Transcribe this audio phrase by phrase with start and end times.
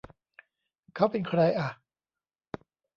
[0.95, 1.69] เค้าเป็นใครอ่ะ